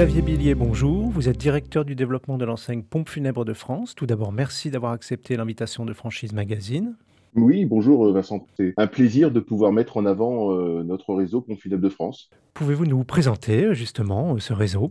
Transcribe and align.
Xavier 0.00 0.22
Billier, 0.22 0.54
bonjour. 0.54 1.10
Vous 1.10 1.28
êtes 1.28 1.36
directeur 1.36 1.84
du 1.84 1.94
développement 1.94 2.38
de 2.38 2.46
l'enseigne 2.46 2.82
Pompe 2.82 3.10
Funèbre 3.10 3.44
de 3.44 3.52
France. 3.52 3.94
Tout 3.94 4.06
d'abord, 4.06 4.32
merci 4.32 4.70
d'avoir 4.70 4.92
accepté 4.92 5.36
l'invitation 5.36 5.84
de 5.84 5.92
Franchise 5.92 6.32
Magazine. 6.32 6.96
Oui, 7.34 7.66
bonjour 7.66 8.06
euh, 8.06 8.12
Vincent. 8.12 8.46
C'est 8.56 8.72
un 8.78 8.86
plaisir 8.86 9.30
de 9.30 9.40
pouvoir 9.40 9.72
mettre 9.72 9.98
en 9.98 10.06
avant 10.06 10.54
euh, 10.54 10.82
notre 10.84 11.12
réseau 11.12 11.42
Pompe 11.42 11.60
Funèbre 11.60 11.82
de 11.82 11.90
France. 11.90 12.30
Pouvez-vous 12.54 12.86
nous 12.86 13.04
présenter 13.04 13.66
euh, 13.66 13.74
justement 13.74 14.38
ce 14.38 14.54
réseau? 14.54 14.90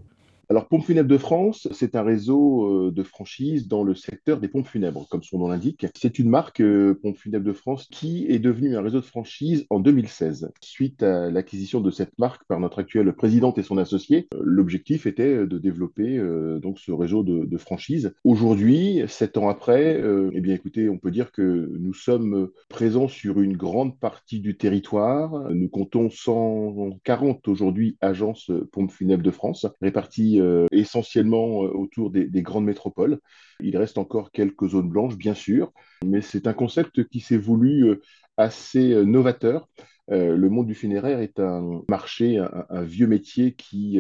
Alors, 0.52 0.68
Pompes 0.68 0.84
Funèbres 0.84 1.08
de 1.08 1.18
France, 1.20 1.68
c'est 1.74 1.96
un 1.96 2.02
réseau 2.02 2.88
euh, 2.88 2.92
de 2.92 3.04
franchise 3.04 3.68
dans 3.68 3.84
le 3.84 3.94
secteur 3.94 4.40
des 4.40 4.48
pompes 4.48 4.66
funèbres, 4.66 5.08
comme 5.08 5.22
son 5.22 5.38
nom 5.38 5.50
l'indique. 5.50 5.86
C'est 5.94 6.18
une 6.18 6.28
marque, 6.28 6.60
euh, 6.60 7.00
Pompes 7.00 7.18
Funèbres 7.18 7.46
de 7.46 7.54
France, 7.54 7.88
qui 7.92 8.26
est 8.28 8.40
devenue 8.40 8.76
un 8.76 8.82
réseau 8.82 9.00
de 9.00 9.06
franchise 9.06 9.68
en 9.70 9.80
2016. 9.80 10.52
Suite 10.60 11.04
à 11.04 11.30
l'acquisition 11.30 11.82
de 11.82 11.92
cette 11.92 12.18
marque 12.18 12.46
par 12.48 12.60
notre 12.60 12.80
actuelle 12.80 13.14
présidente 13.14 13.60
et 13.60 13.64
son 13.64 13.78
associé, 13.78 14.28
euh, 14.34 14.40
l'objectif 14.42 15.06
était 15.06 15.46
de 15.46 15.58
développer 15.60 16.20
donc 16.62 16.80
ce 16.80 16.92
réseau 16.92 17.22
de, 17.22 17.46
de 17.46 17.58
franchise. 17.58 18.16
Aujourd'hui, 18.24 19.04
sept 19.08 19.38
ans 19.38 19.50
après, 19.50 20.02
eh 20.34 20.42
bien, 20.42 20.56
écoutez, 20.56 20.90
on 20.90 20.98
peut 20.98 21.12
dire 21.12 21.32
que 21.32 21.72
nous 21.80 21.94
sommes 21.94 22.50
présents 22.70 23.08
sur 23.08 23.40
une 23.40 23.56
grande 23.56 24.00
partie 24.00 24.40
du 24.40 24.58
territoire. 24.58 25.52
Nous 25.52 25.70
comptons 25.70 26.10
140 26.10 27.48
aujourd'hui 27.48 27.98
agences 28.02 28.52
Pompes 28.72 28.92
Funèbres 28.92 29.24
de 29.24 29.32
France, 29.32 29.68
réparties 29.82 30.39
euh, 30.40 30.66
essentiellement 30.72 31.64
euh, 31.64 31.70
autour 31.70 32.10
des, 32.12 32.28
grandes 32.42 32.66
métropoles. 32.66 33.20
Il 33.60 33.78
reste 33.78 33.98
encore 33.98 34.32
quelques 34.32 34.70
zones 34.70 34.90
blanches, 34.90 35.18
bien 35.18 35.34
sûr, 35.34 35.72
mais 36.06 36.22
c'est 36.22 36.48
un 36.48 36.54
concept 36.54 37.08
qui 37.08 37.20
s'est 37.20 37.38
voulu 37.38 37.90
euh, 37.90 38.02
assez 38.38 38.96
novateur. 39.06 39.68
le 40.08 40.50
monde 40.50 40.68
du 40.68 40.76
funéraire 40.76 41.20
est 41.20 41.40
un 41.40 41.82
marché, 41.90 42.38
un 42.38 42.84
vieux 42.84 43.08
métier 43.08 43.54
qui 43.54 44.00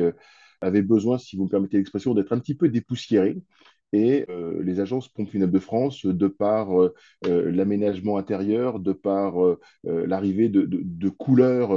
avait 0.61 0.81
besoin, 0.81 1.17
si 1.17 1.35
vous 1.35 1.43
me 1.43 1.49
permettez 1.49 1.77
l'expression, 1.77 2.13
d'être 2.13 2.31
un 2.31 2.39
petit 2.39 2.55
peu 2.55 2.69
dépoussiéré. 2.69 3.35
Et 3.91 4.25
euh, 4.29 4.61
les 4.63 4.79
agences 4.79 5.07
Pompes 5.07 5.29
Funèbres 5.29 5.53
de 5.53 5.59
France, 5.59 6.05
de 6.05 6.27
par 6.27 6.79
euh, 6.79 6.93
euh, 7.25 7.51
l'aménagement 7.51 8.17
intérieur, 8.17 8.79
de 8.79 8.93
par 8.93 9.35
l'arrivée 9.83 10.49
de, 10.49 11.09
couleurs 11.09 11.69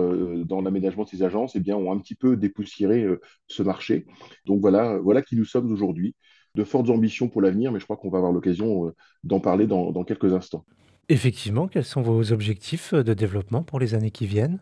dans 0.44 0.60
l'aménagement 0.60 1.04
de 1.04 1.08
ces 1.08 1.22
agences, 1.22 1.56
eh 1.56 1.60
bien, 1.60 1.76
ont 1.76 1.92
un 1.92 1.98
petit 1.98 2.14
peu 2.14 2.36
dépoussiéré 2.36 3.06
ce 3.46 3.62
marché. 3.62 4.06
Donc 4.46 4.60
voilà, 4.60 4.98
voilà 4.98 5.22
qui 5.22 5.36
nous 5.36 5.44
sommes 5.44 5.72
aujourd'hui. 5.72 6.14
De 6.54 6.64
fortes 6.64 6.90
ambitions 6.90 7.28
pour 7.28 7.40
l'avenir, 7.40 7.72
mais 7.72 7.80
je 7.80 7.84
crois 7.84 7.96
qu'on 7.96 8.10
va 8.10 8.18
avoir 8.18 8.32
l'occasion 8.32 8.92
d'en 9.24 9.40
parler 9.40 9.66
dans 9.66 10.04
quelques 10.04 10.34
instants. 10.34 10.64
Effectivement, 11.08 11.66
quels 11.66 11.84
sont 11.84 12.02
vos 12.02 12.32
objectifs 12.32 12.92
de 12.94 13.14
développement 13.14 13.62
pour 13.62 13.80
les 13.80 13.94
années 13.94 14.10
qui 14.10 14.26
viennent? 14.26 14.60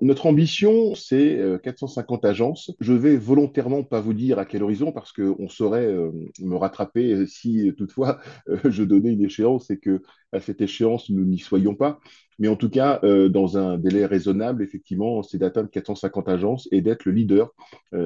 Notre 0.00 0.26
ambition, 0.26 0.94
c'est 0.94 1.38
450 1.62 2.24
euh, 2.24 2.28
agences. 2.28 2.72
Je 2.80 2.92
vais 2.92 3.16
volontairement 3.16 3.84
pas 3.84 4.00
vous 4.00 4.14
dire 4.14 4.38
à 4.38 4.44
quel 4.44 4.62
horizon 4.62 4.90
parce 4.90 5.12
qu'on 5.12 5.48
saurait 5.48 5.86
euh, 5.86 6.10
me 6.40 6.56
rattraper 6.56 7.26
si 7.26 7.72
toutefois 7.76 8.20
euh, 8.48 8.58
je 8.64 8.82
donnais 8.84 9.12
une 9.12 9.22
échéance 9.22 9.70
et 9.70 9.78
que 9.78 10.02
à 10.32 10.40
cette 10.40 10.60
échéance 10.60 11.10
nous 11.10 11.24
n'y 11.24 11.38
soyons 11.38 11.74
pas. 11.74 12.00
Mais 12.38 12.48
en 12.48 12.56
tout 12.56 12.70
cas, 12.70 12.98
dans 13.28 13.58
un 13.58 13.76
délai 13.76 14.06
raisonnable, 14.06 14.64
effectivement, 14.64 15.22
c'est 15.22 15.36
d'atteindre 15.36 15.68
450 15.68 16.28
agences 16.28 16.66
et 16.72 16.80
d'être 16.80 17.04
le 17.04 17.12
leader 17.12 17.52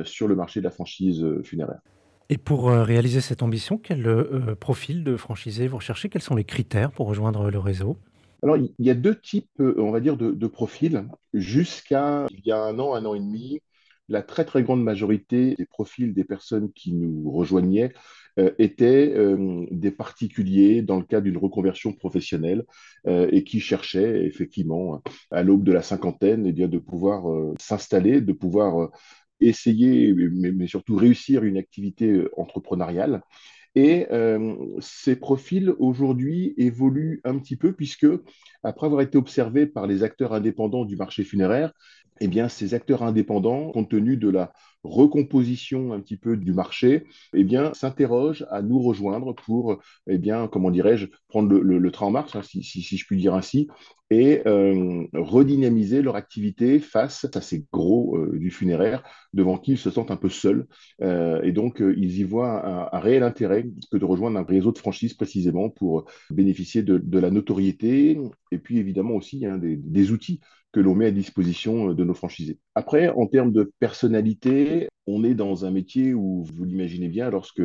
sur 0.03 0.27
le 0.27 0.35
marché 0.35 0.61
de 0.61 0.65
la 0.65 0.73
franchise 0.73 1.25
funéraire. 1.45 1.79
Et 2.29 2.37
pour 2.37 2.69
réaliser 2.69 3.21
cette 3.21 3.43
ambition, 3.45 3.79
quel 3.79 4.57
profil 4.59 5.05
de 5.05 5.17
franchisé 5.17 5.69
vous 5.69 5.77
recherchez? 5.77 6.09
Quels 6.09 6.23
sont 6.23 6.35
les 6.35 6.45
critères 6.45 6.91
pour 6.91 7.07
rejoindre 7.07 7.51
le 7.51 7.59
réseau? 7.61 7.97
Alors, 8.43 8.57
il 8.57 8.73
y 8.79 8.91
a 8.91 8.95
deux 8.95 9.19
types, 9.19 9.61
euh, 9.61 9.75
on 9.79 9.91
va 9.91 10.01
dire, 10.01 10.17
de, 10.17 10.47
profils. 10.47 11.09
Jusqu'à 11.33 12.27
il 12.31 12.43
y 12.45 12.53
a 12.53 12.63
un 12.63 12.79
an, 12.79 12.95
un 12.95 13.05
an 13.05 13.15
et 13.15 13.21
demi, 13.21 13.61
la 14.09 14.23
très 14.23 14.45
très 14.45 14.63
grande 14.63 14.83
majorité 14.83 15.55
des 15.57 15.67
profils 15.67 16.15
des 16.15 16.25
personnes 16.25 16.73
qui 16.73 16.93
nous 16.93 17.31
rejoignaient 17.31 17.93
euh, 18.39 18.53
étaient 18.59 19.13
euh, 19.17 19.67
des 19.73 19.91
particuliers 19.91 20.83
dans 20.83 20.99
le 20.99 21.05
cadre 21.05 21.25
d'une 21.25 21.39
reconversion 21.39 21.93
professionnelle 21.93 22.65
et 23.07 23.45
qui 23.45 23.61
cherchaient 23.61 24.25
effectivement 24.25 25.01
à 25.31 25.43
l'aube 25.43 25.65
de 25.65 25.73
la 25.73 25.83
cinquantaine 25.83 26.47
eh 26.47 26.53
bien, 26.53 26.69
de 26.69 26.79
pouvoir 26.79 27.25
s'installer, 27.59 28.21
de 28.21 28.33
pouvoir 28.33 28.91
essayer, 29.41 30.13
mais, 30.13 30.51
mais, 30.53 30.67
surtout 30.67 30.97
réussir 30.97 31.45
une 31.45 31.57
activité 31.57 32.25
entrepreneuriale. 32.37 33.23
Et 33.77 34.07
euh, 34.11 34.57
ces 34.81 35.17
profils 35.17 35.73
aujourd'hui 35.79 36.55
évoluent 36.57 37.21
un 37.25 37.39
petit 37.39 37.57
peu 37.57 37.75
puisque, 37.75 38.07
après 38.63 38.87
avoir 38.87 39.03
été 39.03 39.19
observés 39.19 39.67
par 39.67 39.87
les 39.87 40.03
acteurs 40.03 40.33
indépendants 40.33 40.87
du 40.87 40.97
marché 40.97 41.25
funéraire, 41.25 41.73
eh 42.21 42.29
bien, 42.29 42.49
ces 42.49 42.73
acteurs 42.73 43.03
indépendants, 43.03 43.71
compte 43.73 43.91
tenu 43.91 44.17
de 44.17 44.31
la 44.31 44.55
recomposition 44.83 45.93
un 45.93 46.01
petit 46.01 46.17
peu 46.17 46.39
du 46.39 46.55
marché, 46.55 47.05
eh 47.35 47.45
bien, 47.45 47.75
s'interrogent 47.75 48.47
à 48.51 48.63
nous 48.63 48.81
rejoindre 48.81 49.35
pour, 49.35 49.83
eh 50.07 50.17
bien, 50.17 50.49
comment 50.49 50.71
dirais-je, 50.71 51.09
prendre 51.29 51.55
le, 51.55 51.91
train 51.91 52.07
en 52.07 52.11
marche, 52.11 52.35
hein, 52.35 52.43
si, 52.43 52.63
je 52.63 53.05
puis 53.05 53.19
dire 53.19 53.35
ainsi, 53.35 53.69
et 54.11 54.43
euh, 54.47 55.05
redynamiser 55.13 56.01
leur 56.03 56.17
activité 56.17 56.79
face 56.79 57.27
à 57.35 57.41
ces 57.41 57.67
gros 57.73 58.17
euh, 58.17 58.39
du 58.39 58.51
funéraire 58.51 59.03
devant 59.33 59.59
qui 59.59 59.73
ils 59.73 59.79
se 59.79 59.91
sentent 59.91 60.11
un 60.11 60.17
peu 60.17 60.29
seuls. 60.29 60.67
Euh, 61.03 61.43
et 61.43 61.53
donc, 61.53 61.81
ils 61.81 62.19
y 62.19 62.25
voient 62.25 62.95
un, 62.95 62.99
réel 62.99 63.23
intérêt 63.23 63.67
que 63.91 63.97
de 63.97 64.05
rejoindre 64.05 64.39
un 64.39 64.45
réseau 64.45 64.73
de 64.73 64.79
franchise 64.79 65.15
précisément 65.15 65.71
pour 65.71 66.05
bénéficier 66.31 66.83
de, 66.83 67.19
la 67.19 67.31
notoriété 67.31 68.19
et 68.53 68.59
puis 68.59 68.79
évidemment 68.79 69.15
aussi 69.15 69.45
hein, 69.47 69.59
des 69.61 70.13
outils 70.13 70.41
que 70.73 70.81
l'on 70.81 70.95
met 70.95 71.07
à 71.07 71.11
disposition 71.11 71.93
de 71.95 72.05
nos 72.05 72.15
franchisés. 72.15 72.59
Après, 72.75 73.09
en 73.09 73.27
termes 73.27 73.53
de 73.53 73.73
personnalité, 73.79 74.89
on 75.07 75.25
est 75.25 75.35
dans 75.35 75.65
un 75.65 75.71
métier 75.71 76.15
où, 76.15 76.45
vous 76.45 76.65
l'imaginez 76.65 77.09
bien, 77.09 77.31
lorsque 77.31 77.63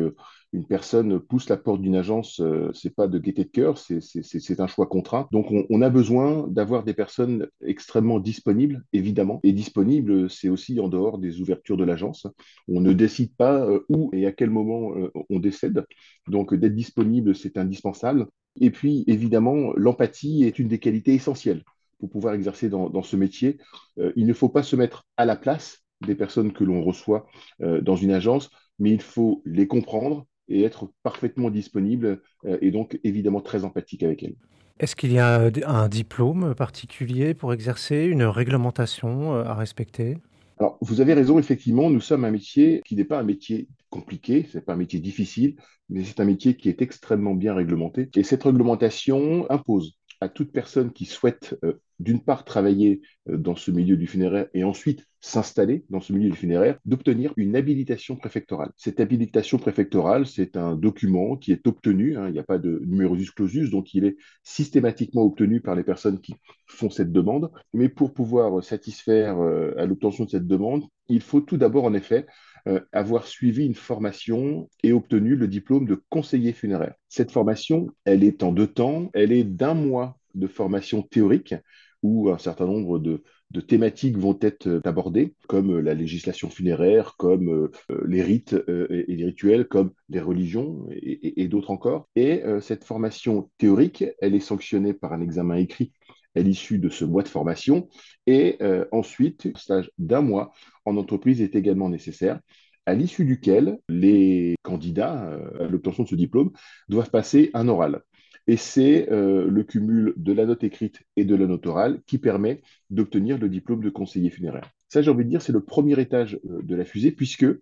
une 0.52 0.66
personne 0.66 1.18
pousse 1.18 1.48
la 1.48 1.56
porte 1.56 1.80
d'une 1.80 1.96
agence, 1.96 2.40
euh, 2.40 2.70
c'est 2.74 2.94
pas 2.94 3.08
de 3.08 3.18
gaieté 3.18 3.44
de 3.44 3.50
cœur, 3.50 3.78
c'est 3.78 4.60
un 4.60 4.66
choix 4.66 4.86
contraint. 4.86 5.28
Donc, 5.32 5.46
on, 5.50 5.82
a 5.82 5.90
besoin 5.90 6.46
d'avoir 6.48 6.84
des 6.84 6.94
personnes 6.94 7.48
extrêmement 7.64 8.20
disponibles, 8.20 8.84
évidemment. 8.92 9.40
Et 9.42 9.52
disponibles, 9.52 10.28
c'est 10.30 10.48
aussi 10.48 10.78
en 10.78 10.88
dehors 10.88 11.18
des 11.18 11.40
ouvertures 11.40 11.76
de 11.76 11.84
l'agence. 11.84 12.26
On 12.68 12.80
ne 12.80 12.92
décide 12.92 13.34
pas 13.34 13.64
euh, 13.66 13.80
où 13.88 14.10
et 14.12 14.26
à 14.26 14.32
quel 14.32 14.50
moment 14.50 14.92
on 15.30 15.38
décède. 15.38 15.84
Donc, 16.28 16.54
d'être 16.54 16.74
disponible, 16.74 17.34
c'est 17.34 17.56
indispensable. 17.56 18.26
Et 18.60 18.70
puis, 18.70 19.04
évidemment, 19.06 19.72
l'empathie 19.76 20.44
est 20.44 20.58
une 20.58 20.68
des 20.68 20.78
qualités 20.78 21.14
essentielles 21.14 21.62
pour 21.98 22.10
pouvoir 22.10 22.34
exercer 22.34 22.68
dans, 22.68 23.02
ce 23.02 23.16
métier. 23.16 23.58
Euh, 23.98 24.12
il 24.16 24.26
ne 24.26 24.32
faut 24.32 24.48
pas 24.48 24.64
se 24.64 24.74
mettre 24.74 25.06
à 25.16 25.24
la 25.24 25.36
place 25.36 25.78
des 26.06 26.14
personnes 26.14 26.52
que 26.52 26.64
l'on 26.64 26.82
reçoit 26.82 27.26
euh, 27.62 27.80
dans 27.80 27.96
une 27.96 28.12
agence, 28.12 28.50
mais 28.78 28.90
il 28.90 29.02
faut 29.02 29.42
les 29.44 29.66
comprendre 29.66 30.26
et 30.48 30.62
être 30.62 30.90
parfaitement 31.02 31.50
disponible 31.50 32.20
euh, 32.44 32.58
et 32.60 32.70
donc 32.70 32.98
évidemment 33.04 33.40
très 33.40 33.64
empathique 33.64 34.02
avec 34.02 34.22
elles. 34.22 34.36
Est-ce 34.80 34.96
qu'il 34.96 35.12
y 35.12 35.18
a 35.18 35.50
un 35.66 35.88
diplôme 35.88 36.54
particulier 36.54 37.34
pour 37.34 37.52
exercer, 37.52 38.04
une 38.06 38.24
réglementation 38.24 39.34
à 39.34 39.54
respecter? 39.54 40.16
Alors, 40.58 40.78
vous 40.80 41.00
avez 41.00 41.14
raison, 41.14 41.38
effectivement, 41.38 41.90
nous 41.90 42.00
sommes 42.00 42.24
un 42.24 42.30
métier 42.30 42.82
qui 42.84 42.96
n'est 42.96 43.04
pas 43.04 43.18
un 43.18 43.24
métier 43.24 43.68
compliqué, 43.90 44.46
ce 44.50 44.58
n'est 44.58 44.62
pas 44.62 44.74
un 44.74 44.76
métier 44.76 45.00
difficile, 45.00 45.56
mais 45.88 46.04
c'est 46.04 46.20
un 46.20 46.24
métier 46.24 46.56
qui 46.56 46.68
est 46.68 46.80
extrêmement 46.82 47.34
bien 47.34 47.54
réglementé. 47.54 48.08
Et 48.16 48.22
cette 48.22 48.42
réglementation 48.42 49.50
impose 49.50 49.96
à 50.22 50.28
toute 50.28 50.52
personne 50.52 50.92
qui 50.92 51.04
souhaite 51.04 51.56
d'une 52.02 52.20
part 52.20 52.44
travailler 52.44 53.00
euh, 53.28 53.36
dans 53.36 53.56
ce 53.56 53.70
milieu 53.70 53.96
du 53.96 54.06
funéraire 54.06 54.48
et 54.54 54.64
ensuite 54.64 55.06
s'installer 55.20 55.84
dans 55.88 56.00
ce 56.00 56.12
milieu 56.12 56.30
du 56.30 56.36
funéraire, 56.36 56.78
d'obtenir 56.84 57.32
une 57.36 57.54
habilitation 57.54 58.16
préfectorale. 58.16 58.72
Cette 58.76 58.98
habilitation 58.98 59.56
préfectorale, 59.56 60.26
c'est 60.26 60.56
un 60.56 60.74
document 60.74 61.36
qui 61.36 61.52
est 61.52 61.64
obtenu, 61.68 62.16
hein, 62.16 62.26
il 62.26 62.32
n'y 62.32 62.40
a 62.40 62.44
pas 62.44 62.58
de 62.58 62.82
numerus 62.84 63.30
clausus, 63.30 63.70
donc 63.70 63.94
il 63.94 64.04
est 64.04 64.16
systématiquement 64.42 65.22
obtenu 65.22 65.60
par 65.60 65.76
les 65.76 65.84
personnes 65.84 66.20
qui 66.20 66.34
font 66.66 66.90
cette 66.90 67.12
demande. 67.12 67.52
Mais 67.72 67.88
pour 67.88 68.12
pouvoir 68.12 68.64
satisfaire 68.64 69.38
euh, 69.38 69.72
à 69.78 69.86
l'obtention 69.86 70.24
de 70.24 70.30
cette 70.30 70.48
demande, 70.48 70.84
il 71.08 71.20
faut 71.20 71.40
tout 71.40 71.56
d'abord, 71.56 71.84
en 71.84 71.94
effet, 71.94 72.26
euh, 72.66 72.80
avoir 72.92 73.26
suivi 73.26 73.64
une 73.64 73.74
formation 73.74 74.68
et 74.82 74.92
obtenu 74.92 75.36
le 75.36 75.46
diplôme 75.46 75.86
de 75.86 76.02
conseiller 76.08 76.52
funéraire. 76.52 76.94
Cette 77.08 77.30
formation, 77.30 77.88
elle 78.04 78.24
est 78.24 78.42
en 78.42 78.52
deux 78.52 78.66
temps, 78.66 79.10
elle 79.14 79.30
est 79.30 79.44
d'un 79.44 79.74
mois 79.74 80.18
de 80.34 80.46
formation 80.46 81.02
théorique 81.02 81.54
où 82.02 82.30
un 82.30 82.38
certain 82.38 82.66
nombre 82.66 82.98
de, 82.98 83.22
thématiques 83.60 84.16
vont 84.16 84.38
être 84.40 84.66
euh, 84.66 84.80
abordées, 84.84 85.34
comme 85.46 85.76
euh, 85.76 85.80
la 85.80 85.94
législation 85.94 86.48
funéraire, 86.50 87.14
comme 87.16 87.48
euh, 87.48 87.70
les 88.06 88.22
rites 88.22 88.54
et 88.68 89.14
les 89.14 89.24
rituels, 89.24 89.68
comme 89.68 89.92
les 90.08 90.20
religions 90.20 90.86
et, 90.90 91.48
d'autres 91.48 91.70
encore. 91.70 92.08
Et 92.16 92.42
cette 92.60 92.84
formation 92.84 93.50
théorique, 93.58 94.04
elle 94.20 94.34
est 94.34 94.40
sanctionnée 94.40 94.94
par 94.94 95.12
un 95.12 95.20
examen 95.20 95.56
écrit 95.56 95.92
à 96.34 96.40
l'issue 96.40 96.78
de 96.78 96.88
ce 96.88 97.04
mois 97.04 97.22
de 97.22 97.28
formation. 97.28 97.88
Et 98.26 98.58
ensuite, 98.90 99.46
un 99.54 99.58
stage 99.58 99.90
d'un 99.98 100.22
mois 100.22 100.52
en 100.84 100.96
entreprise 100.96 101.42
est 101.42 101.54
également 101.54 101.88
nécessaire 101.88 102.40
à 102.86 102.94
l'issue 102.94 103.24
duquel 103.24 103.78
les 103.88 104.56
candidats 104.62 105.38
à 105.60 105.68
l'obtention 105.68 106.04
de 106.04 106.08
ce 106.08 106.14
diplôme 106.14 106.52
doivent 106.88 107.10
passer 107.10 107.50
un 107.54 107.68
oral. 107.68 108.02
Et 108.46 108.56
c'est 108.56 109.10
euh, 109.10 109.46
le 109.48 109.62
cumul 109.62 110.14
de 110.16 110.32
la 110.32 110.46
note 110.46 110.64
écrite 110.64 111.02
et 111.16 111.24
de 111.24 111.34
la 111.34 111.46
note 111.46 111.66
orale 111.66 112.00
qui 112.06 112.18
permet 112.18 112.62
d'obtenir 112.90 113.38
le 113.38 113.48
diplôme 113.48 113.82
de 113.82 113.90
conseiller 113.90 114.30
funéraire. 114.30 114.68
Ça, 114.88 115.00
j'ai 115.00 115.10
envie 115.10 115.24
de 115.24 115.30
dire, 115.30 115.42
c'est 115.42 115.52
le 115.52 115.64
premier 115.64 115.98
étage 116.00 116.38
euh, 116.50 116.60
de 116.62 116.74
la 116.74 116.84
fusée, 116.84 117.12
puisque 117.12 117.44
euh, 117.44 117.58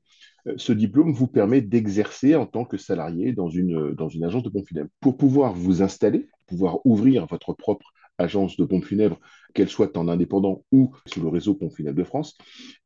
ce 0.57 0.73
diplôme 0.73 1.13
vous 1.13 1.27
permet 1.27 1.61
d'exercer 1.61 2.35
en 2.35 2.47
tant 2.47 2.65
que 2.65 2.79
salarié 2.79 3.33
dans 3.33 3.49
une, 3.49 3.95
agence 4.25 4.43
de 4.43 4.49
pompes 4.49 4.67
funèbres. 4.67 4.91
Pour 5.01 5.17
pouvoir 5.17 5.53
vous 5.53 5.83
installer, 5.83 6.29
pouvoir 6.47 6.85
ouvrir 6.87 7.27
votre 7.27 7.53
propre 7.53 7.93
agence 8.19 8.57
de 8.57 8.65
pompes 8.65 8.85
funèbres, 8.85 9.21
qu'elle 9.55 9.69
soit 9.69 9.97
en 9.97 10.09
indépendant 10.09 10.65
ou 10.73 10.93
sur 11.07 11.23
le 11.23 11.29
réseau 11.29 11.55
Pompes 11.55 11.75
funèbres 11.75 11.99
de 11.99 12.05
France, 12.05 12.37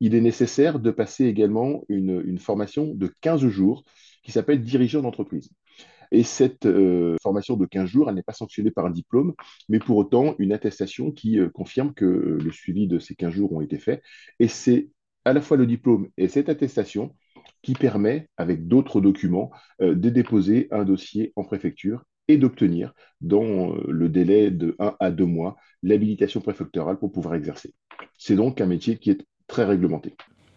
il 0.00 0.14
est 0.14 0.20
nécessaire 0.20 0.78
de 0.78 0.90
passer 0.90 1.26
également 1.26 1.82
une, 1.88 2.22
une 2.24 2.38
formation 2.38 2.94
de 2.94 3.12
15 3.20 3.46
jours 3.48 3.84
qui 4.22 4.32
s'appelle 4.32 4.62
dirigeant 4.62 5.02
d'entreprise. 5.02 5.50
Et 6.14 6.22
cette 6.22 6.64
euh, 6.66 7.16
formation 7.20 7.56
de 7.56 7.66
15 7.66 7.88
jours, 7.88 8.08
elle 8.08 8.14
n'est 8.14 8.22
pas 8.22 8.32
sanctionnée 8.32 8.70
par 8.70 8.86
un 8.86 8.90
diplôme, 8.90 9.34
mais 9.68 9.80
pour 9.80 9.96
autant 9.96 10.36
une 10.38 10.52
attestation 10.52 11.10
qui 11.10 11.40
euh, 11.40 11.48
confirme 11.48 11.92
que 11.92 12.04
euh, 12.04 12.38
le 12.40 12.52
suivi 12.52 12.86
de 12.86 13.00
ces 13.00 13.16
15 13.16 13.32
jours 13.32 13.52
ont 13.52 13.60
été 13.60 13.78
faits. 13.78 14.00
Et 14.38 14.46
c'est 14.46 14.90
à 15.24 15.32
la 15.32 15.40
fois 15.40 15.56
le 15.56 15.66
diplôme 15.66 16.06
et 16.16 16.28
cette 16.28 16.48
attestation 16.48 17.16
qui 17.62 17.72
permet, 17.72 18.28
avec 18.36 18.68
d'autres 18.68 19.00
documents, 19.00 19.50
de 19.80 20.08
déposer 20.10 20.68
un 20.70 20.84
dossier 20.84 21.32
en 21.34 21.44
préfecture 21.44 22.04
et 22.28 22.36
d'obtenir, 22.36 22.92
dans 23.22 23.74
le 23.88 24.08
délai 24.10 24.50
de 24.50 24.76
1 24.78 24.94
à 25.00 25.10
2 25.10 25.24
mois, 25.24 25.56
l'habilitation 25.82 26.42
préfectorale 26.42 26.98
pour 26.98 27.10
pouvoir 27.10 27.34
exercer. 27.34 27.74
C'est 28.18 28.36
donc 28.36 28.60
un 28.60 28.66
métier 28.66 28.98
qui 28.98 29.10
est 29.10 29.26
très 29.46 29.64
réglementé. 29.64 30.14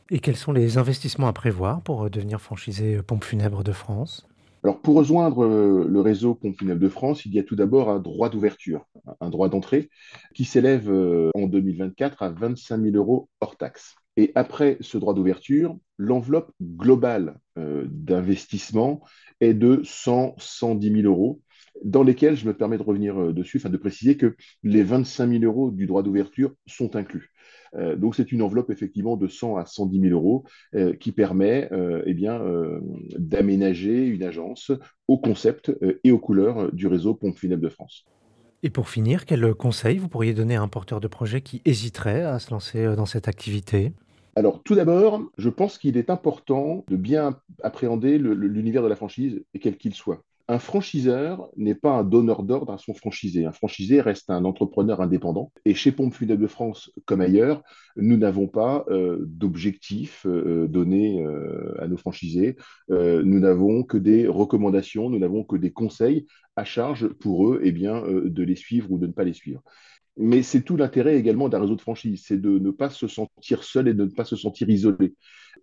Et 0.10 0.20
quels 0.20 0.36
sont 0.36 0.52
les 0.52 0.78
investissements 0.78 1.28
à 1.28 1.34
prévoir 1.34 1.82
pour 1.82 2.10
devenir 2.10 2.42
franchisé 2.42 3.02
Pompe 3.02 3.24
funèbre 3.24 3.64
de 3.64 3.72
France? 3.72 4.28
Alors, 4.68 4.82
pour 4.82 4.96
rejoindre 4.96 5.46
euh, 5.46 5.88
le 5.88 6.02
réseau 6.02 6.38
funèbre 6.60 6.82
de 6.82 6.90
France, 6.90 7.26
il 7.26 7.34
y 7.34 7.40
a 7.40 7.44
tout 7.44 7.56
d'abord 7.56 7.90
un 7.90 8.00
droit 8.00 8.28
d'ouverture, 8.28 8.86
un 9.22 9.30
droit 9.30 9.48
d'entrée, 9.48 9.90
qui 10.36 10.44
s'élève 10.44 10.92
euh, 10.92 11.32
en 11.36 11.48
2024 11.48 12.22
à 12.22 12.32
25 12.32 12.82
000 12.82 12.98
euros 12.98 13.30
hors 13.40 13.56
taxe. 13.56 13.96
Et 14.18 14.34
après 14.36 14.76
ce 14.82 14.98
droit 14.98 15.14
d'ouverture, 15.14 15.78
l'enveloppe 15.98 16.52
globale 16.62 17.40
euh, 17.58 17.86
d'investissement 17.90 19.02
est 19.40 19.54
de 19.54 19.80
100 19.86 20.36
110 20.38 21.02
000 21.02 21.04
euros, 21.04 21.42
dans 21.86 22.04
lesquels 22.04 22.36
je 22.36 22.46
me 22.46 22.54
permets 22.54 22.78
de 22.78 22.84
revenir 22.84 23.34
dessus, 23.34 23.60
enfin 23.60 23.70
de 23.70 23.78
préciser 23.78 24.18
que 24.18 24.36
les 24.64 24.84
25 24.84 25.30
000 25.30 25.44
euros 25.46 25.72
du 25.72 25.88
droit 25.88 26.04
d'ouverture 26.04 26.54
sont 26.66 26.98
inclus. 26.98 27.32
Euh, 27.76 27.96
donc 27.96 28.16
c'est 28.16 28.32
une 28.32 28.42
enveloppe 28.42 28.70
effectivement 28.70 29.18
de 29.18 29.28
100 29.28 29.58
à 29.58 29.66
110 29.66 30.02
000 30.02 30.14
euros 30.14 30.44
euh, 30.76 30.94
qui 30.94 31.12
permet 31.12 31.70
euh, 31.72 32.02
eh 32.06 32.14
bien, 32.14 32.42
d'aménager 33.18 34.06
une 34.06 34.24
agence 34.24 34.72
au 35.08 35.18
concept 35.18 35.72
et 36.04 36.12
aux 36.12 36.20
couleurs 36.20 36.72
du 36.74 36.88
réseau 36.88 37.14
Pompe 37.14 37.38
Funèbre 37.38 37.62
de 37.62 37.70
France. 37.70 38.06
Et 38.64 38.70
pour 38.70 38.90
finir, 38.90 39.26
quel 39.26 39.54
conseil 39.54 39.98
vous 39.98 40.08
pourriez 40.08 40.34
donner 40.34 40.56
à 40.56 40.62
un 40.62 40.68
porteur 40.68 41.00
de 41.00 41.08
projet 41.08 41.42
qui 41.42 41.62
hésiterait 41.66 42.24
à 42.24 42.40
se 42.40 42.52
lancer 42.52 42.96
dans 42.96 43.06
cette 43.06 43.28
activité? 43.28 43.94
Alors, 44.36 44.62
tout 44.64 44.76
d'abord, 44.76 45.22
je 45.38 45.50
pense 45.50 45.78
qu'il 45.78 45.98
est 45.98 46.10
important 46.10 46.86
de 46.88 46.96
bien 46.96 47.40
appréhender 47.64 48.18
l'univers 48.18 48.84
de 48.84 48.88
la 48.88 48.96
franchise, 48.96 49.44
quel 49.60 49.78
qu'il 49.78 49.94
soit 49.94 50.24
un 50.50 50.60
franchiseur 50.60 51.50
n'est 51.58 51.76
pas 51.76 51.92
un 51.92 52.04
donneur 52.04 52.44
d'ordre 52.44 52.72
à 52.72 52.78
son 52.78 52.94
franchisé. 52.94 53.46
Un 53.46 53.52
franchisé 53.52 54.00
reste 54.00 54.30
un 54.30 54.46
entrepreneur 54.46 55.02
indépendant. 55.02 55.52
Et 55.66 55.74
chez 55.74 55.92
Pompe 55.92 56.14
Funèbre 56.14 56.42
de 56.42 56.48
France, 56.48 56.92
comme 57.06 57.20
ailleurs, 57.20 57.64
nous 57.98 58.16
n'avons 58.16 58.48
pas 58.48 58.86
euh, 58.90 59.18
d'objectifs 59.26 60.26
euh, 60.26 60.68
donnés 60.68 61.22
euh, 61.22 61.76
à 61.82 61.88
nos 61.88 61.98
franchisés. 61.98 62.56
nous 62.90 63.40
n'avons 63.40 63.84
que 63.84 63.98
des 63.98 64.28
recommandations, 64.28 65.10
nous 65.10 65.20
n'avons 65.20 65.44
que 65.44 65.58
des 65.58 65.72
conseils 65.72 66.28
à 66.56 66.64
charge 66.64 67.10
pour 67.10 67.50
eux 67.50 67.60
eh 67.64 67.72
bien, 67.72 68.02
de 68.02 68.44
les 68.44 68.56
suivre 68.56 68.92
ou 68.92 68.98
de 68.98 69.08
ne 69.08 69.12
pas 69.12 69.24
les 69.24 69.34
suivre. 69.34 69.62
Mais 70.18 70.42
c'est 70.42 70.62
tout 70.62 70.78
l'intérêt 70.78 71.18
également 71.18 71.50
d'un 71.50 71.60
réseau 71.60 71.76
de 71.76 71.82
franchise, 71.82 72.24
c'est 72.26 72.42
de 72.42 72.58
ne 72.58 72.72
pas 72.72 72.90
se 72.90 73.08
sentir 73.08 73.64
seul 73.64 73.88
et 73.88 73.94
de 73.94 74.06
ne 74.06 74.10
pas 74.10 74.26
se 74.26 74.36
sentir 74.36 74.68
isolé. 74.70 75.14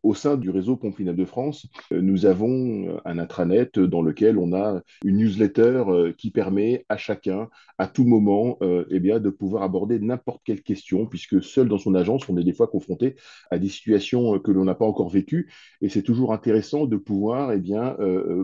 Au 0.05 0.13
sein 0.13 0.37
du 0.37 0.51
réseau 0.51 0.77
Pompe 0.77 1.01
de 1.01 1.25
France, 1.25 1.67
euh, 1.91 2.03
nous 2.03 2.27
avons 2.27 2.89
euh, 2.89 3.01
un 3.07 3.17
intranet 3.19 3.79
dans 3.79 4.03
lequel 4.03 4.37
on 4.37 4.53
a 4.53 4.83
une 5.03 5.17
newsletter 5.17 5.85
euh, 5.89 6.13
qui 6.13 6.31
permet 6.31 6.85
à 6.91 6.99
chacun, 6.99 7.49
à 7.79 7.87
tout 7.87 8.05
moment, 8.05 8.59
eh 8.63 9.01
de 9.01 9.31
pouvoir 9.31 9.63
aborder 9.63 9.99
n'importe 9.99 10.43
quelle 10.45 10.63
question, 10.63 11.07
puisque 11.07 11.43
seul 11.43 11.69
dans 11.69 11.79
son 11.79 11.95
agence, 11.95 12.29
on 12.29 12.37
est 12.37 12.45
des 12.45 12.53
fois 12.53 12.69
confronté 12.69 13.17
à 13.51 13.59
des 13.59 13.69
situations 13.69 14.39
que 14.39 14.53
l'on 14.53 14.65
n'a 14.65 14.75
pas 14.75 14.85
encore 14.85 15.09
vécues. 15.09 15.51
Et 15.81 15.89
c'est 15.89 16.03
toujours 16.03 16.33
intéressant 16.33 16.87
de 16.87 16.97
pouvoir 16.97 17.53
eh 17.53 17.61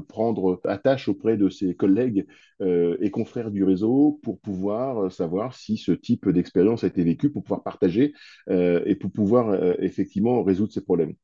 prendre 0.09 0.61
attache 0.65 1.09
auprès 1.09 1.37
de 1.37 1.49
ses 1.49 1.77
collègues 1.77 2.27
et 2.61 3.11
confrères 3.11 3.53
du 3.53 3.63
réseau 3.63 4.19
pour 4.25 4.41
pouvoir 4.41 5.13
savoir 5.13 5.55
si 5.55 5.77
ce 5.77 5.93
type 5.93 6.29
d'expérience 6.29 6.83
a 6.83 6.89
été 6.89 7.05
vécu, 7.05 7.31
pour 7.31 7.45
pouvoir 7.45 7.63
partager 7.63 8.13
et 8.51 8.97
pour 8.97 9.13
pouvoir 9.13 9.55
effectivement 9.81 10.43
résoudre 10.43 10.73
ces 10.73 10.83
problèmes. 10.83 11.15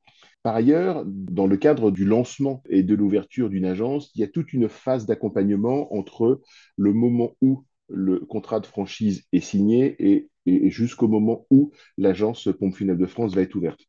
Par 0.47 0.55
ailleurs, 0.55 1.03
dans 1.05 1.49
le 1.49 1.57
cadre 1.57 1.91
du 1.91 2.05
lancement 2.05 2.63
et 2.71 2.85
de 2.85 2.95
l'ouverture 2.95 3.49
d'une 3.49 3.65
agence, 3.65 4.13
il 4.15 4.21
y 4.21 4.23
a 4.23 4.29
toute 4.29 4.53
une 4.53 4.69
phase 4.69 5.05
d'accompagnement 5.05 5.93
entre 5.93 6.41
le 6.77 6.93
moment 6.93 7.33
où 7.41 7.65
le 7.89 8.21
contrat 8.21 8.61
de 8.61 8.67
franchise 8.67 9.25
est 9.33 9.41
signé 9.41 9.97
et, 9.99 10.31
jusqu'au 10.71 11.09
moment 11.09 11.49
où 11.51 11.73
l'agence 11.99 12.49
Pompe 12.61 12.77
Funèbre 12.77 13.01
de 13.01 13.07
France 13.07 13.35
va 13.35 13.43
être 13.43 13.57
ouverte. 13.57 13.81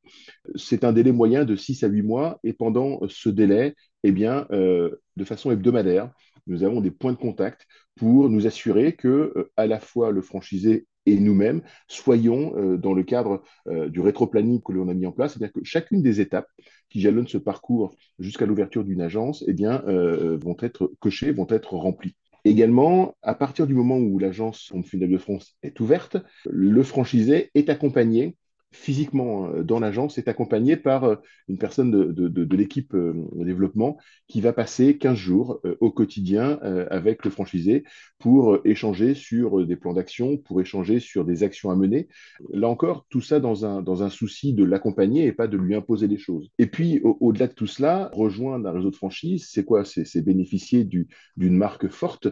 C'est 0.55 0.83
un 0.83 0.93
délai 0.93 1.11
moyen 1.11 1.45
de 1.45 1.55
6 1.55 1.83
à 1.83 1.89
8 1.89 2.01
mois 2.01 2.39
et 2.43 2.53
pendant 2.53 3.01
ce 3.07 3.29
délai, 3.29 3.75
eh 4.03 4.11
euh, 4.25 4.89
de 5.15 5.23
façon 5.25 5.51
hebdomadaire, 5.51 6.11
nous 6.47 6.63
avons 6.63 6.81
des 6.81 6.89
points 6.89 7.11
de 7.11 7.19
contact 7.19 7.67
pour 7.97 8.29
nous 8.29 8.47
assurer 8.47 8.93
que 8.93 9.33
euh, 9.35 9.51
à 9.57 9.67
la 9.67 9.79
fois 9.79 10.11
le 10.11 10.21
franchisé 10.21 10.87
et 11.05 11.17
nous-mêmes 11.17 11.61
soyons 11.87 12.53
euh, 12.57 12.77
dans 12.77 12.93
le 12.93 13.03
cadre 13.03 13.41
euh, 13.67 13.89
du 13.89 13.99
rétroplanning 13.99 14.61
que 14.61 14.71
l'on 14.71 14.87
a 14.87 14.93
mis 14.93 15.05
en 15.05 15.11
place, 15.11 15.33
c'est-à-dire 15.33 15.53
que 15.53 15.63
chacune 15.63 16.01
des 16.01 16.21
étapes 16.21 16.47
qui 16.89 17.01
jalonnent 17.01 17.27
ce 17.27 17.37
parcours 17.37 17.95
jusqu'à 18.19 18.45
l'ouverture 18.45 18.83
d'une 18.83 19.01
agence 19.01 19.43
eh 19.47 19.53
bien, 19.53 19.83
vont 19.85 20.55
être 20.61 20.89
cochées, 20.99 21.33
vont 21.33 21.47
être 21.49 21.75
remplies. 21.75 22.15
Également, 22.45 23.13
à 23.23 23.35
partir 23.35 23.67
du 23.67 23.73
moment 23.73 23.97
où 23.97 24.19
l'agence 24.19 24.69
Pompe 24.71 24.85
Funèbre 24.85 25.11
de 25.11 25.17
France 25.17 25.57
est 25.63 25.77
ouverte, 25.81 26.15
le 26.49 26.81
franchisé 26.83 27.51
est 27.55 27.69
accompagné 27.69 28.37
physiquement 28.71 29.47
euh, 29.47 29.63
dans 29.63 29.79
l'agence 29.79 30.17
est 30.17 30.27
accompagné 30.27 30.77
par 30.77 31.03
euh, 31.03 31.15
une 31.47 31.57
personne 31.57 31.91
de, 31.91 32.55
l'équipe 32.55 32.93
euh, 32.93 33.13
développement 33.35 33.97
qui 34.27 34.41
va 34.41 34.53
passer 34.53 34.97
15 34.97 35.15
jours 35.15 35.61
au 35.79 35.91
quotidien 35.91 36.59
avec 36.89 37.23
le 37.23 37.31
franchisé 37.31 37.83
pour 38.19 38.57
échanger 38.65 39.13
sur 39.13 39.65
des 39.65 39.75
plans 39.75 39.93
d'action, 39.93 40.37
pour 40.37 40.59
échanger 40.59 40.99
sur 40.99 41.23
des 41.23 41.43
actions 41.43 41.69
à 41.69 41.75
mener. 41.75 42.07
Là 42.51 42.67
encore, 42.67 43.05
tout 43.09 43.21
ça 43.21 43.39
dans 43.39 43.65
un, 43.65 43.81
dans 43.81 44.03
un 44.03 44.09
souci 44.09 44.53
de 44.53 44.63
l'accompagner 44.63 45.25
et 45.25 45.31
pas 45.31 45.47
de 45.47 45.57
lui 45.57 45.75
imposer 45.75 46.07
les 46.07 46.17
choses. 46.17 46.49
Et 46.57 46.67
puis, 46.67 46.99
au-delà 47.03 47.47
de 47.47 47.53
tout 47.53 47.67
cela, 47.67 48.09
rejoindre 48.13 48.67
un 48.67 48.71
réseau 48.71 48.89
de 48.89 48.95
franchise, 48.95 49.47
c'est 49.49 49.63
quoi? 49.63 49.85
C'est 49.85 50.21
bénéficier 50.21 50.83
d'une 50.83 51.57
marque 51.57 51.87
forte 51.87 52.27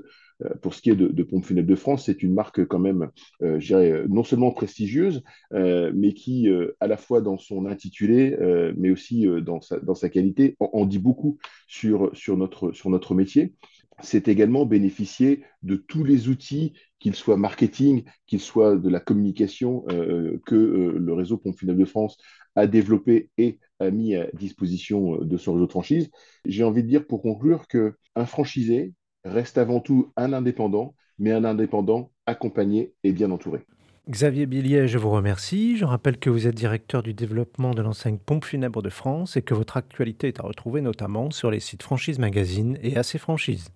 pour 0.61 0.73
ce 0.73 0.81
qui 0.81 0.89
est 0.89 0.95
de, 0.95 1.23
Pompes 1.23 1.45
Funèbres 1.45 1.69
de 1.69 1.75
France, 1.75 2.05
c'est 2.05 2.21
une 2.21 2.33
marque 2.33 2.65
quand 2.65 2.79
même, 2.79 3.09
euh, 3.41 3.59
je 3.59 3.67
dirais, 3.67 4.03
non 4.09 4.23
seulement 4.23 4.51
prestigieuse, 4.51 5.23
euh, 5.53 5.91
mais 5.95 6.13
qui, 6.13 6.47
à 6.79 6.87
la 6.87 6.97
fois 6.97 7.21
dans 7.21 7.37
son 7.37 7.65
intitulé, 7.65 8.37
mais 8.77 8.91
aussi 8.91 9.27
dans 9.41 9.61
sa, 9.61 10.09
qualité, 10.09 10.55
en, 10.59 10.85
dit 10.85 10.99
beaucoup 10.99 11.37
sur, 11.67 12.11
notre, 12.37 13.15
métier. 13.15 13.53
C'est 14.01 14.27
également 14.27 14.65
bénéficier 14.65 15.43
de 15.63 15.75
tous 15.75 16.03
les 16.03 16.27
outils, 16.27 16.73
qu'ils 16.99 17.15
soient 17.15 17.37
marketing, 17.37 18.03
qu'ils 18.27 18.41
soient 18.41 18.75
de 18.75 18.89
la 18.89 18.99
communication, 18.99 19.85
que 20.45 20.55
le 20.55 21.13
réseau 21.13 21.37
Pompes 21.37 21.57
Funèbres 21.57 21.79
de 21.79 21.85
France 21.85 22.17
a 22.55 22.67
développé 22.67 23.29
et 23.37 23.59
a 23.79 23.91
mis 23.91 24.15
à 24.15 24.27
disposition 24.33 25.17
de 25.17 25.37
son 25.37 25.53
réseau 25.53 25.65
de 25.65 25.71
franchise. 25.71 26.09
J'ai 26.45 26.63
envie 26.63 26.83
de 26.83 26.87
dire 26.87 27.05
pour 27.05 27.21
conclure 27.21 27.67
qu'un 27.67 28.25
franchisé, 28.25 28.93
reste 29.25 29.57
avant 29.57 29.79
tout 29.79 30.11
un 30.15 30.33
indépendant, 30.33 30.95
mais 31.19 31.31
un 31.31 31.43
indépendant 31.43 32.11
accompagné 32.25 32.93
et 33.03 33.11
bien 33.11 33.31
entouré. 33.31 33.65
Xavier 34.07 34.45
Billiet, 34.45 34.87
je 34.87 34.99
vous 34.99 35.09
remercie. 35.09 35.77
Je 35.77 35.85
rappelle 35.85 36.19
que 36.19 36.29
vous 36.29 36.45
êtes 36.45 36.53
directeur 36.53 37.01
du 37.01 37.15
développement 37.15 37.73
de 37.73 37.81
l'enseigne 37.81 38.19
Pompe 38.23 38.45
Funèbre 38.45 38.83
de 38.83 38.91
France 38.91 39.35
et 39.35 39.41
que 39.41 39.55
votre 39.55 39.77
actualité 39.77 40.27
est 40.27 40.39
à 40.39 40.43
retrouver 40.43 40.81
notamment 40.81 41.31
sur 41.31 41.49
les 41.49 41.59
sites 41.59 41.81
Franchise 41.81 42.19
Magazine 42.19 42.77
et 42.83 42.97
AC 42.97 43.17
Franchise. 43.17 43.71